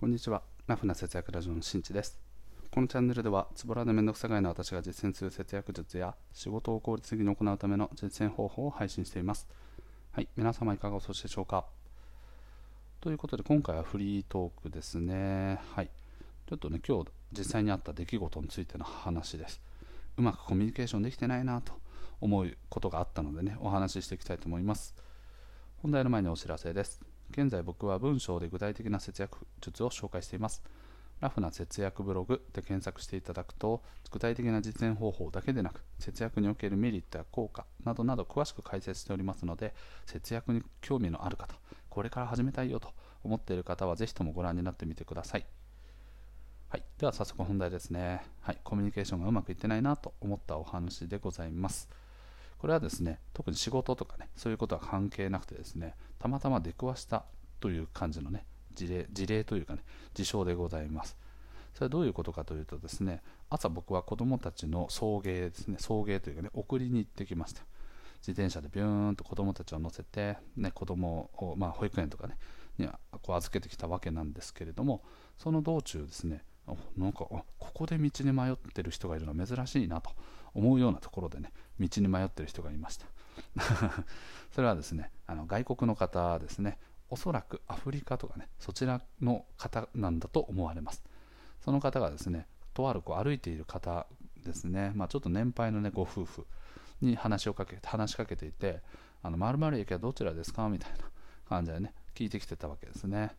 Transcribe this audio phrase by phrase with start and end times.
[0.00, 0.42] こんにちは。
[0.68, 2.20] ラフな節約ラジオのしんちです。
[2.70, 9.48] このチャンネルでは、つぼらでめんどくさがいの私が実践する節約術や仕事を効率的に行うための実践方法を配信しています。
[10.12, 11.64] はい、皆様いかがお過ごしでしょうか？
[13.00, 15.58] ということで、今回はフリートークですね。
[15.74, 15.90] はい。
[16.48, 19.60] ちょっとね、今日実際にあった出来事についての話です。
[20.16, 21.72] うまくコミュニケーションできてないなと
[22.20, 24.94] 思うことがあったのでね、お話ししていきたいと思います。
[25.82, 27.00] 本題の前にお知らせです。
[27.30, 30.62] 現在僕は文章で具体的な節約術を紹介しています。
[31.20, 39.74] ラフな節約ブログで検索していただくと、具体的な実践方法だけでなく、節約におけるメリットや効果などなど詳しく解説しておりますので、
[40.06, 41.56] 節約に興味のある方、
[41.90, 42.92] これから始めたいよと
[43.24, 45.46] 思っている方は、ぜひともご覧になってみてください。
[46.68, 48.58] はい、では早速本題ですね、はい。
[48.62, 51.88] コミュニケーションがうまくいってないなと思ったお話でございます。
[52.58, 57.24] これはですね、特に仕事とかね、そういうことは関係なくてですね、たまたま出くわした
[57.60, 58.44] という感じのね、
[58.74, 59.82] 事例、事例というかね、
[60.14, 61.16] 事象でございます。
[61.74, 67.62] それはどういうことかというとですね、朝僕は子供たちの送迎ですね、送迎というかね、送りに行ってきました。
[68.20, 72.36] 自転車でビューンと子供たちを乗せて、ね、子供を、まあ、保育園とかね、
[72.78, 75.04] にはこう預けてきたわけなんですけれども、
[75.36, 76.44] その道中ですね、
[76.96, 80.10] なんかここで道に迷ってる人がいるのは珍しいなと
[80.54, 83.06] 思うようなところでね道に迷ってる人がいました
[84.52, 86.78] それはですねあの外国の方ですね
[87.10, 91.02] おそらくアフリカとかねそちらの方なんだと思われます
[91.60, 94.06] その方がですねとあるこう歩いている方
[94.44, 96.46] ですね、まあ、ちょっと年配の、ね、ご夫婦
[97.00, 98.82] に話をかけ話しかけていて
[99.22, 100.98] 「あの〇〇駅はどちらですか?」みたいな
[101.48, 103.34] 感じでね聞いてきてたわけですね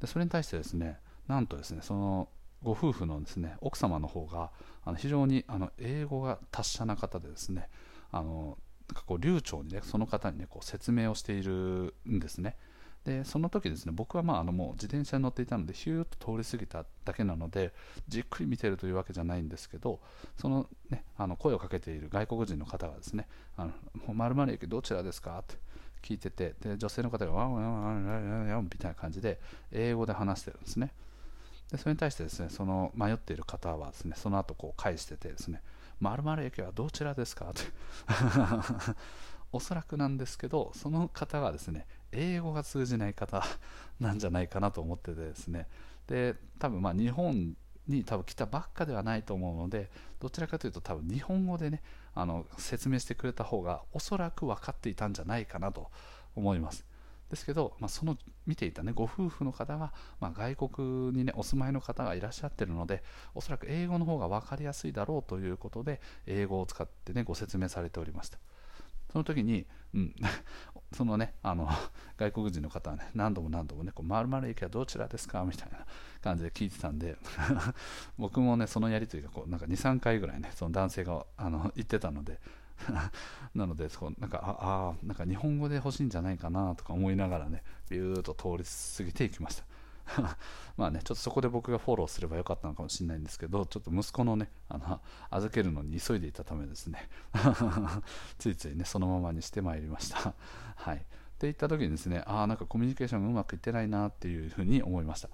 [0.00, 2.28] でそれに対してですねなんとですねその
[2.62, 4.50] ご夫婦のですね奥様の方が
[4.84, 7.68] あの非常にあの英語が達者な方でですね
[8.10, 8.58] あの
[8.88, 12.56] なんかこう流暢にねその方にねこう説明をしているんですね
[13.04, 17.72] でその時ですね僕はまああのもう自転車に乗っていたのでヒューッと通り過ぎただけなので
[18.08, 20.00] じっくり見てるというわけじゃないんですけど
[20.36, 23.72] その,、ね、あの声をかけている外国人の方がですね「あの
[24.12, 25.56] 〇〇駅どちらですか?」って
[26.02, 29.40] 聞いててで女性の方が「ワンワンワンワンワンワン」みたいな感じで
[29.72, 30.92] 英語で話してるんですね
[31.70, 35.62] でそれに対してですねその迷っている方はですねその後こう返しててですね
[36.00, 37.62] 「まる駅はどちらですか?」って。
[39.52, 43.42] おそらくなんですけどその方はですね英語が通じない方
[43.98, 45.66] なんじゃないかなと思っててですね。
[46.06, 47.56] で多分まあ日本
[47.88, 51.82] に多分来たばっかではないと思うのでどちらかというと多分日本語でね
[52.14, 55.90] あの説明してくれた方がおそらく分かっていたんじゃないかなと
[56.36, 56.84] 思います。
[57.30, 63.02] ですけど、まあ、その見ていた、ね、ご夫婦の方は、まあ、外国に、ね、お住まいの方がいらっしゃってるので
[63.34, 68.38] おそらく英語の方が分かりやすいだろうということで英語を使って、ね、ご説明されておりました。
[69.12, 70.14] その時に、うん、
[70.92, 71.68] そのねあの
[72.16, 75.42] 外国人の方はね何度も何度もねこう丸々駅はどちらですか？
[75.44, 75.84] みたいな
[76.20, 77.16] 感じで聞いてたんで
[78.18, 82.40] 僕もねそのやり取りがこうなんか23回ぐらいねその男性があの言ってたので
[83.54, 88.64] なのでそうなんかああなんか日本語で欲しいんじゃないかなとか思いながらねビューッと通り
[88.96, 89.64] 過ぎていきました。
[90.76, 97.08] まあねちょっとそこで僕がフォローすればよかったのかもしれないんですけどちょっと息子のねあの預けるのに急いでいたためですね。
[98.38, 100.34] ついついねそのままにしてまいりました。
[100.76, 100.96] はい。
[100.96, 101.00] っ
[101.40, 105.30] て言った時にですねああなんかコミュニケーションがうまくいってないなっていうふうに思いました。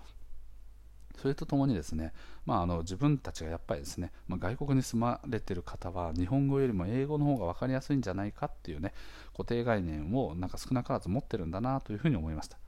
[1.17, 2.13] それとともにですね、
[2.45, 8.93] まあ、あの自分たちがやっぱりですね、まあ、外国に住まれている方は日本語よりも英語の方が分かりやすいんじゃないかっていうね
[9.33, 12.59] 固定概念をなんか少なからず持ってるんだなというふうに思いました。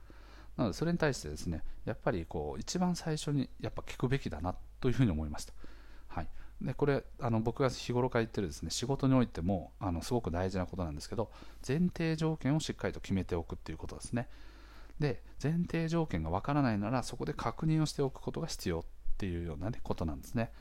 [0.57, 5.53] なのでそれに対してですねやっぱりこう一番最初にやっぱ聞くべきだなというふうに思いました。
[6.07, 6.27] はい。
[6.61, 11.31] でこれあの僕が日頃から言ってるですね仕事においてもあのすごく大事なことなんですけど
[11.65, 14.27] 前提条件をしっかりと決めておくっていうことですね。
[14.99, 18.83] で前提条件がわからないならそこで確認をしておくことが必要っ
[19.17, 20.51] ていうような、ね、ことなんですね。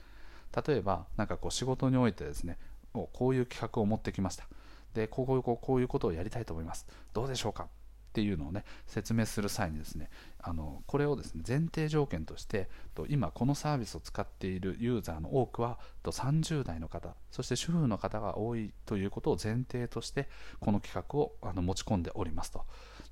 [0.66, 2.59] 例えば何かこう仕事においてですね
[2.93, 4.49] こういう企画を持ってきました。
[4.94, 6.87] でこうこうこういうことをやりたいと思います。
[7.12, 7.69] どうでしょうか
[8.09, 10.10] っていうのをね説明する際にですね
[10.41, 12.69] あのこれをですね前提条件として
[13.08, 22.64] 今このサービスを使っているユーザーの多くはと30代の方そして主婦の方が多いということを前提としてこの企画をあの持ち込んでおりますと。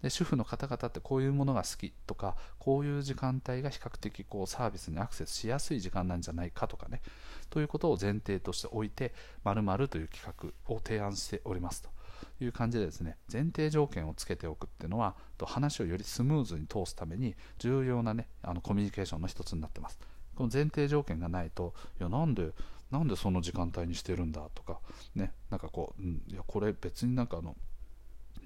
[0.02, 7.02] で主婦の方々ってこういうものが好きとかこういう時間帯が比較的こうサービスにアクセスしやすい時間なんじゃないかとかね。
[7.50, 9.14] ということを前提としておいて
[9.44, 11.96] 〇〇という企画を提案しておりますと。
[12.40, 19.98] いう感じでですね前提条件をつけておくっていうのはと話をよりスムーズに通すために重要なねあのコミュニケーションの一つになってます。
[20.34, 22.52] この前提条件がないといやなんで
[22.90, 24.80] なんでその時間帯にしてるんだとか
[25.14, 27.56] ねなんかこう、うん、いやこれ別になんかあの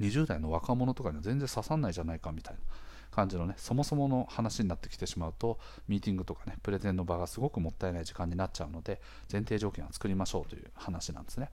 [0.00, 2.60] 20代の若者とかには全然刺さんないじゃないかみたいな
[3.10, 5.58] 感じのねそもそもの話になってきてしまうと
[5.88, 9.00] ミーティングとかねプレゼンの場がすごくもったいない時間になっちゃうので
[9.30, 11.50] 前提条件は作りましょうという話なんですね。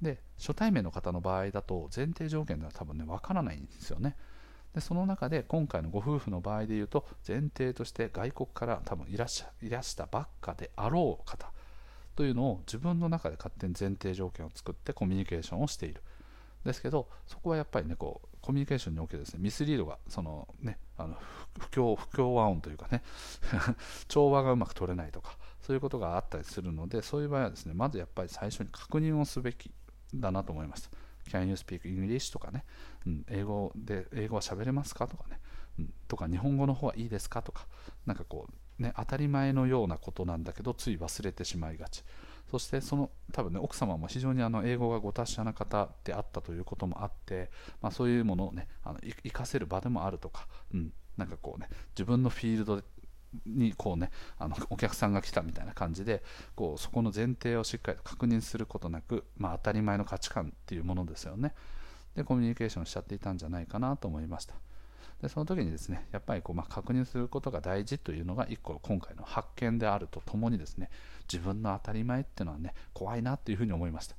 [0.00, 4.16] で初対面の方の場合だと前提条件では多分ねわからないんですよね。
[4.74, 11.52] でその中で今回のご夫婦の場合で言うと前提として外国から多分いらっしゃいらしたばっかであろう方
[12.16, 16.02] というのを自分の中で勝手に前提条件を作ってコミュニケーションをしている。
[16.64, 21.16] ですけどそこはやっぱりねこうコミュニケーションにおけるですねミスリードがそのねあの
[21.58, 23.02] 不協不協和音というかね
[24.08, 29.72] 調和がうまく取れないとかそういうことがあったりするのでそういう場合はですねまずやっぱり最初に確認をすべき
[30.14, 30.90] だなと思います。
[31.28, 32.32] Can you speak English?
[32.32, 32.64] とかね、
[33.06, 35.06] うん、英語で英語は喋れますか？
[35.06, 35.40] とかね、
[35.78, 37.42] うん、とか日本語の方はいいですか？
[37.42, 37.66] とか。
[38.06, 38.48] なんかこ
[38.78, 42.02] うね当たり前のようなことなんだけどつい忘れてしまいがち。
[42.52, 47.50] そしてその多分ね奥様も非常にあの英語がご達者な方であったということもあって、
[47.80, 52.82] まあ、そういうものをねあの活かせる場でもあるとか、うん、なんかこうね自分のフィールド
[53.46, 56.22] にこうねあのお客さんが来たみたいな感じで
[56.54, 61.54] こうそこの前提をしっかりと確認することなく、まあ、当たり前の価値観っていうものですよね。
[62.14, 64.56] でコミュニケーションしちゃっていたんじゃないかなと思いました。
[65.22, 70.90] でその時にですねやっぱりこう、ま、確認することが大事というのが一個今回の発見であるとともにですね
[71.32, 74.16] 自分の当たり前っていうのはね怖いなっていうふうに思いました、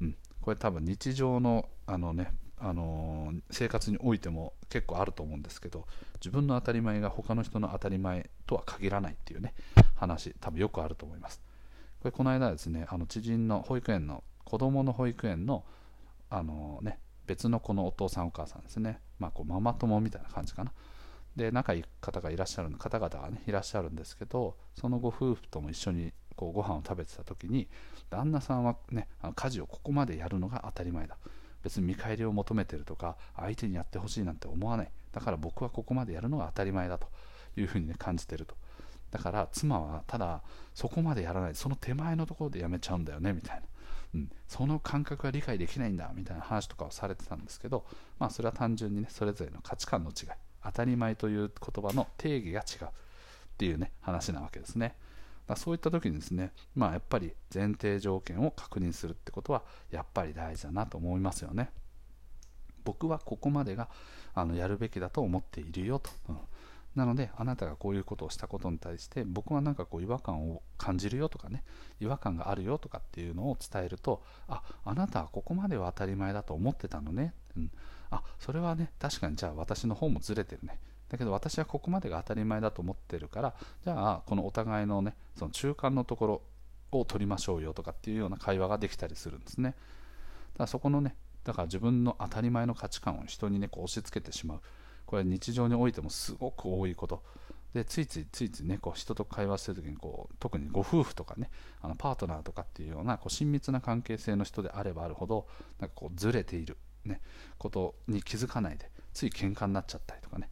[0.00, 5.86] うん、これ多分日常のあのねあの、生活においても結構あると思うんですけど
[6.16, 9.54] 自分の当たり前が他の人の当たり前とは限らないっていうね
[9.94, 11.40] 話多分よくあると思います。
[12.00, 15.64] これこの間ですねあの知人の保育園の子供の保育園の
[16.30, 16.98] あの、ね
[17.28, 20.72] 別の子のお父さんお母さんですね、まあ、こうママ友みたいな感じかな。
[21.36, 27.68] で仲いい方がいらっしゃる方々がねいらっしゃるんですけどそのご夫婦とも一緒にこうご飯を食べてた時に
[28.10, 31.16] 旦那さんはねあの家事をここまでやるのが当たり前だ。
[31.62, 34.90] 別に見返りを求めてるとか相手にやってほしいなんて思わない。
[35.12, 37.08] だから僕はここまでやるのが当たり前だと。
[37.60, 38.54] いうふうに、ね、感じてると。
[39.10, 40.42] だから妻はただ
[40.74, 41.54] そこまでやらない。
[41.54, 43.62] その手前のところでやめちゃうんだよねみたいな。
[44.14, 47.84] うん、その感覚は理解できないんだみたいな話とかをされてたんですけど、
[48.18, 50.28] まあ、それは単純にねそれぞれの価値観の違い。
[50.64, 52.90] 当たり前という言葉の定義が違うっ
[53.56, 54.96] ていうね話なわけですね。
[55.46, 61.70] だそういった時にですね、まあ、やっぱり前提条件を確認するってことはやっぱり大事だなと思いますよね。
[62.84, 63.88] 僕はここまでが
[64.34, 66.38] あのやるべきだと思っているよと、うん、
[66.94, 71.62] なのであなたがこういうことをしたことに対して僕はなんかこう違和感を感じるよとかね
[72.00, 77.70] 違和感があるよとかっていうのを伝えるとああなたはここまでは当たり前だと思ってたのね、うん、
[78.10, 80.78] あそれはね確かにじゃあ私の方もずれてるね。
[81.08, 86.42] だけど私はここまでが当たり前だと思ってるからじゃあこのお互いのねその中間のところ
[86.92, 89.70] を取りましょうよとかっていうような会話ができたりするんですね。
[89.70, 89.78] だか
[90.64, 91.14] らそこのね
[91.44, 94.60] だから自分の当たり前の価値観を人にねこう押し付けてしまう。
[95.08, 97.22] これは日常においてもすごく多いこと。
[97.72, 101.50] でついついついついねこう人と会話する時にこう特にご夫婦とかね
[101.80, 105.46] あのパートナーとかっていうようなこう親密な関係性の人であればあるほど
[105.78, 107.20] なんかこうずれている、ね、
[107.58, 110.50] ことに気づかないでつい喧嘩になっちゃったりとかね。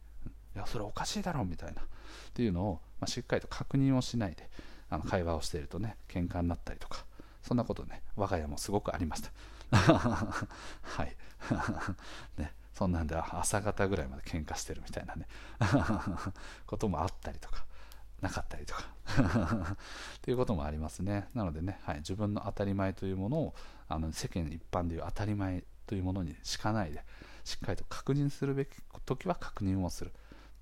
[0.55, 1.81] いやそれおかしいだろうみたいな。
[1.81, 1.85] っ
[2.33, 4.49] ていうのを、まあ、しっかりと確認をしないで
[4.89, 7.05] あの会話をしているとね喧嘩になったりとか
[7.41, 9.31] そんなことね我が家もすごくありました。
[9.71, 11.15] はい。
[12.37, 12.53] ね。
[12.77, 15.25] そんなんで朝方ぐらいまで喧嘩してるみたいなね。
[16.67, 17.65] こともあったりとか
[18.21, 18.83] なかったりとか。
[20.17, 21.27] っていうこともありますね。
[21.33, 23.55] なのでね、はい、自分の当たり前というものを
[23.87, 27.03] あの世間一般でいう当たり前というものにしかないで
[27.43, 28.69] しっかりと確認するべき
[29.05, 30.13] 時は確認をする。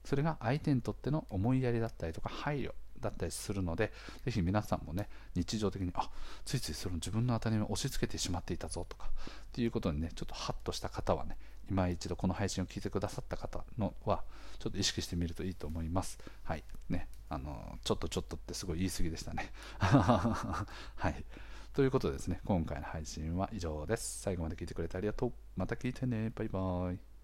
[0.06, 3.92] それが相手にとっての思いやりだったりとか配慮だったりするので、
[4.24, 6.10] ぜひ皆さんもね、日常的に、あ
[6.46, 9.10] ついついその自分の当たり前を押し付けてしまっていたぞとか、っ
[9.52, 11.38] ていうことにね、ちょっとハッとした方はね、
[11.70, 14.24] 今一度この配信を聞いてくださった方のは、
[14.60, 16.18] ちょっと意識してみるといいと思います。
[16.44, 16.64] はい。
[16.90, 17.08] ね。
[17.30, 19.52] あの、ちょっとちょっとってすごい言い過ぎでしたね。
[19.80, 20.66] は
[21.10, 21.26] い。
[21.74, 24.22] ということでですね、今回の配信は以上です。
[24.22, 25.34] 最後まで聞いてくれてありがとう。
[25.56, 26.32] また聞いてね。
[26.36, 27.15] バイバーイ。